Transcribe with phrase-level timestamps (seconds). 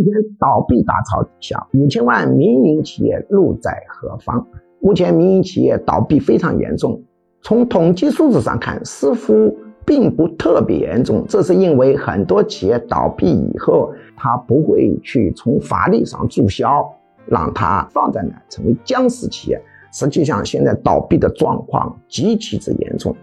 [0.00, 4.46] 目前倒闭大潮底下，五千万民营企业路在何方？
[4.80, 6.98] 目前民营企业倒闭非常严重，
[7.42, 11.22] 从统计数字上看，似乎并不特别严重。
[11.28, 16.82] 这是因为很多企业倒闭以后，它不会去从法律上注销，
[17.26, 19.60] 让它放在那成为僵尸企业。
[19.92, 23.14] 实际上，现在倒闭的状况极其之严重。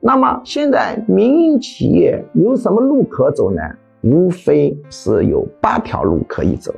[0.00, 3.62] 那么，现在民营企业有什么路可走呢？
[4.02, 6.74] 无非是有八条路可以走。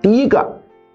[0.00, 0.46] 第一个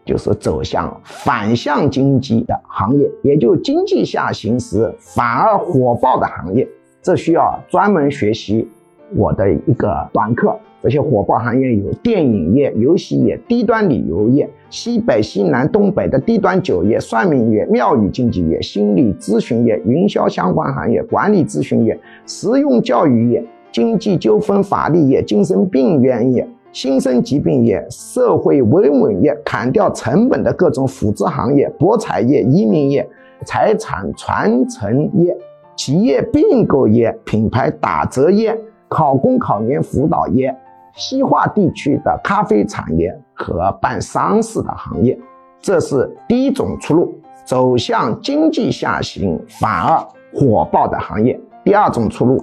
[0.04, 6.68] 就是走向反向经济的行业，也就经济下行时反而火爆的行业。
[7.02, 8.68] 这需要专门学习
[9.16, 10.58] 我的一个短课。
[10.82, 23.44] 这些火爆行业有电影业、游戏业、低端旅游业、西北、西南、东北的低端酒业、算命业、庙宇经济业、心理咨询业、营销相关行业、管理咨询业、实用教育业。
[23.72, 33.08] 经济纠纷法律业、精神病院业、新生疾病业、社会维稳业、砍掉成本的各种辅助行业、博彩业、移民业、
[33.46, 35.36] 财产传承业、
[35.76, 40.56] 企业并购业、品牌打折业、考公考研辅导业、
[40.96, 45.20] 西化地区的咖啡产业和办丧事的行业，
[45.60, 47.14] 这是第一种出路，
[47.46, 50.02] 走向经济下行反而
[50.34, 51.38] 火爆的行业。
[51.66, 52.42] 第二种出路。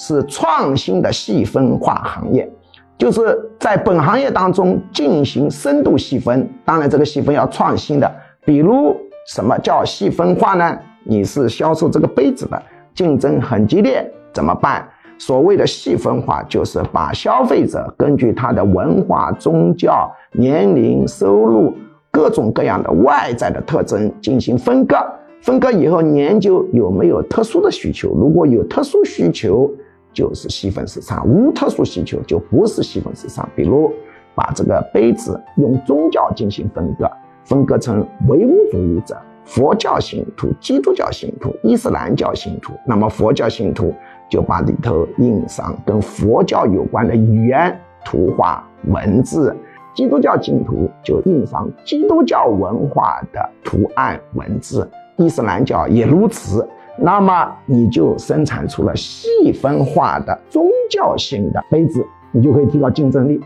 [0.00, 2.50] 是创新的细分化行业，
[2.96, 6.48] 就是在本行业当中进行深度细分。
[6.64, 8.10] 当然，这个细分要创新的。
[8.42, 8.96] 比如，
[9.28, 10.74] 什么叫细分化呢？
[11.04, 12.62] 你是销售这个杯子的，
[12.94, 14.88] 竞争很激烈，怎么办？
[15.18, 21.74] 所谓的细分化，就是把消费者根据他的文化、宗教、年龄、收入
[22.10, 24.96] 各种各样的外在的特征进行分割。
[25.42, 28.14] 分割以后，研究有没有特殊的需求。
[28.14, 29.70] 如果有特殊需求，
[30.12, 33.48] 就是细分市场，无特殊需求就不是细分市场。
[33.54, 33.92] 比如，
[34.34, 37.10] 把这个杯子用宗教进行分割，
[37.44, 42.72] 分割成唯物主义者、佛教信徒、基督教信徒、伊斯兰教信徒。
[42.86, 43.94] 那么佛教信徒
[44.28, 49.52] 就把里头印上跟佛教有关的语言、图画、文字；
[49.94, 54.82] 基督教信徒就印上基督教文化的图案、文字；
[55.16, 56.66] 伊斯兰教也如此。
[57.02, 63.40] 那么你就生产出了细分化的宗教性的杯子，你就可以提高竞争力。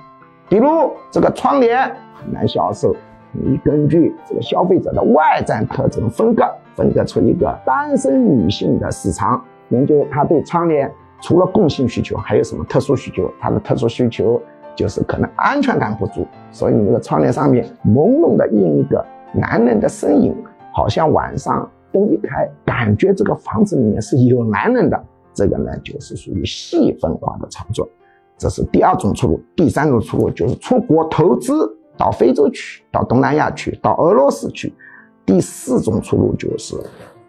[0.49, 1.81] 比如这个窗帘
[2.15, 2.95] 很难销售，
[3.31, 6.45] 你根据这个消费者的外在特征分割，
[6.75, 10.91] 分割出一个单身女性的市场，研究她对窗帘
[11.21, 13.31] 除了共性需求，还有什么特殊需求？
[13.41, 14.43] 她的特殊需求
[14.75, 20.35] 就是可能安全感不足，所以你那个窗帘上面朦胧的印一个男人的身影，
[20.73, 21.71] 好像晚上。
[21.94, 25.00] 灯一开，感觉这个房子里面是有男人的，
[25.32, 27.88] 这个呢就是属于细分化的操作，
[28.37, 29.41] 这是第二种出路。
[29.55, 34.75] 第三种出路就是出国投资，到非洲去，到东南亚去，到俄罗斯去。
[35.25, 36.77] 第四种出路就是，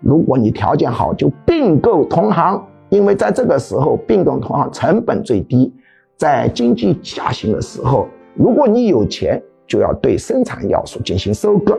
[0.02, 5.72] 如果你条件好，就并购同行，因为在这个时候并购同行成本最低，
[6.18, 11.78] 在经济下行的时候，如果你有钱，就要对生产要素进行收割。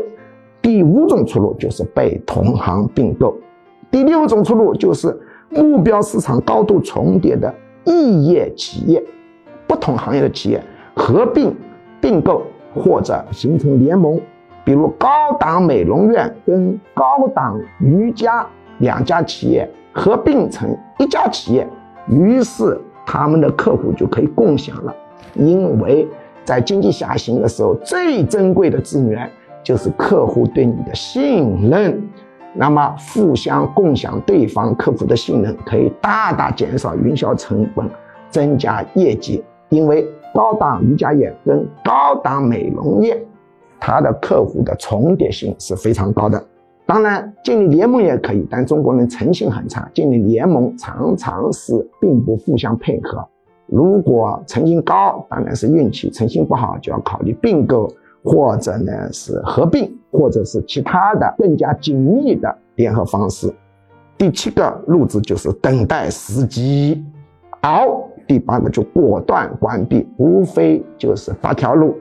[0.66, 3.37] 第五种出路就是被同行并购，
[3.88, 5.16] 第六种出路就是
[5.49, 7.54] 目标市场高度重叠的
[7.84, 9.00] 异业企业，
[9.69, 10.60] 不同行业的企业
[10.97, 11.54] 合并
[12.00, 12.43] 并购
[12.75, 14.21] 或者形成联盟，
[14.65, 18.44] 比如高档美容院跟高档瑜伽
[18.78, 21.65] 两家企业合并成一家企业，
[22.09, 24.93] 于是他们的客户就可以共享了，
[25.34, 26.09] 因为
[26.44, 29.31] 在经济下行的时候，最珍贵的资源。
[29.66, 32.00] 就是客户对你的信任，
[32.54, 37.84] 那么互相共享对方客户的信任，可以大大减少营销成本，
[38.31, 39.43] 增加业绩。
[39.69, 43.21] 因为高档瑜伽业跟高档美容业，
[43.81, 46.41] 它的客户的重叠性是非常高的。
[46.87, 53.27] 当然，建立联盟也可以，但中国人诚信很差，建立联盟常常是并不互相配合。
[53.66, 57.91] 如果诚信高，当然是运气；诚信不好，就要考虑并购。
[58.27, 63.49] 或者呢是合并，或者是其他的更加紧密的联合方式。
[64.19, 67.05] 第七个路子就是等待时机
[67.63, 68.03] 好。
[68.27, 71.95] 第八个就果断关闭，无非就是八条路，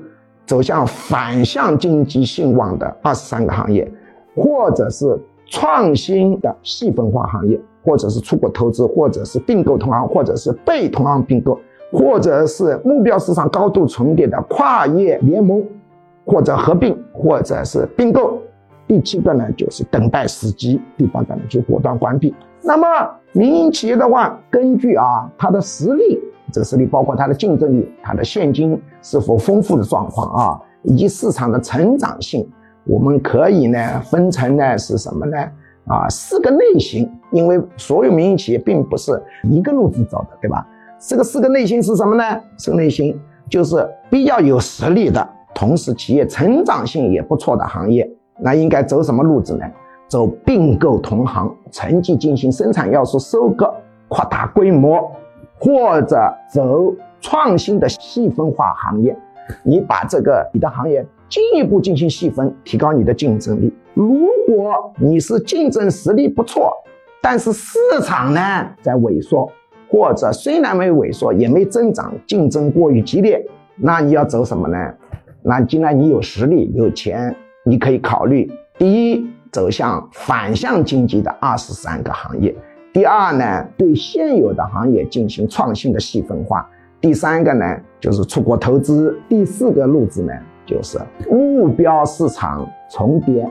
[0.47, 3.87] 走向反向经济兴旺的二十三个行业，
[4.35, 11.59] 或者是创新的细分化行业，或者是出国投资，或者是并购同行，或者是被同行并购，
[11.91, 15.63] 或者是目标市场高度重叠的跨业联盟。
[16.25, 18.41] 或者合并，或者是并购。
[18.87, 20.81] 第七个呢，就是等待时机。
[20.97, 22.33] 第八个呢，就果断关闭。
[22.61, 22.87] 那么
[23.31, 26.19] 民营企业的话，根据啊它的实力
[26.51, 32.47] 这个实力包括它的竞争力、它的现金是否丰富的状况啊，以及市场的成长性。
[32.85, 35.37] 我们可以呢分成呢是什么呢？
[35.87, 40.65] 啊，四个类型，因为所有民营企业并不是一个路子走的，对吧？
[40.99, 42.23] 这个四个类型是什么呢？
[42.57, 43.19] 四个类型
[43.49, 48.07] 就是比较有实力的，同时企业成长性也不错的行业，
[48.39, 49.65] 那应该走什么路子呢？
[50.07, 53.73] 走并购同行，趁机进行生产要素收割，
[54.09, 55.09] 扩大规模，
[55.57, 59.17] 或者走创新的细分化行业。
[59.63, 63.73] 你把这个你的行业进一步进行细分，提高你的竞争力。
[63.93, 66.71] 如果你是竞争实力不错，
[67.21, 68.41] 但是市场呢
[68.81, 69.49] 在萎缩，
[69.89, 73.43] 或者虽然没萎缩也没增长，竞争过于激烈，
[73.77, 74.77] 那你要走什么呢？
[75.45, 79.25] 那既然你有实力有钱，你可以考虑第一。
[79.51, 82.53] 走向反向经济的二十三个行业。
[82.91, 86.69] 第二呢，对现有的行业进行创新的细分化。
[86.99, 87.65] 第三个呢，
[87.97, 89.17] 就是出国投资。
[89.29, 90.33] 第四个路子呢，
[90.65, 90.99] 就是
[91.31, 93.49] 目标市场重叠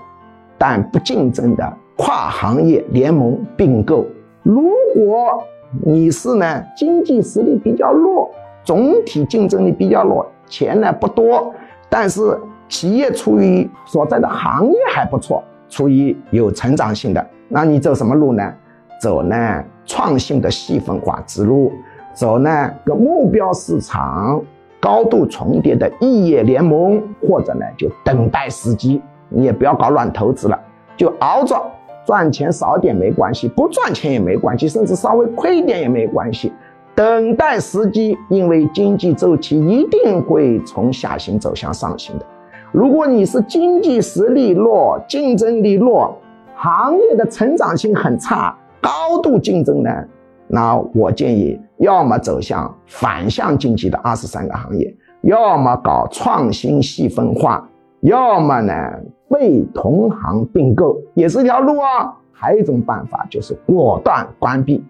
[0.59, 4.05] 但不竞争的跨行业联盟并购。
[4.43, 5.43] 如果
[5.87, 8.31] 你是呢经济实力比较弱，
[8.63, 11.55] 总体竞争力比较弱，钱呢不多，
[11.89, 12.39] 但是
[12.69, 15.43] 企业处于所在的行业还不错。
[15.69, 18.55] 处于有成长性的，那你走什么路呢？
[19.01, 21.73] 走呢创新的细分化之路，
[22.15, 24.41] 走呢个目标市场
[24.79, 29.03] 高度重叠的异业联盟，或者呢就等待时机。
[29.29, 30.57] 你也不要搞乱投资了，
[30.97, 31.61] 就熬着
[32.07, 36.53] 赚钱少点没关系，不赚钱也没关系，甚至稍微亏一点也没关系。
[36.95, 42.27] 等待时机，因为经济周期一定会从下行走向上行的。
[42.71, 46.17] 如果你是经济实力弱、竞争力弱、
[46.55, 49.91] 行业的成长性很差、高度竞争呢？
[50.47, 57.69] 那我建议，要么走向反向经济的二十三个行业，要么搞创新细分化，
[58.03, 58.73] 要么呢
[59.29, 62.15] 被同行并购，也是一条路啊。
[62.31, 64.85] 还有一种办法就是果断关闭。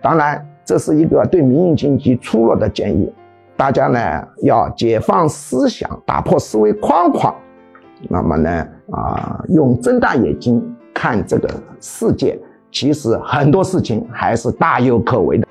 [0.00, 3.10] 当然，这是一个对民营经济粗略的建议。
[3.56, 3.98] 大家呢
[4.42, 7.34] 要解放思想，打破思维框框，
[8.10, 8.50] 那么呢
[8.90, 10.62] 啊，用睁大眼睛
[10.92, 11.48] 看这个
[11.80, 12.38] 世界，
[12.70, 15.47] 其实很多事情还是大有可为的。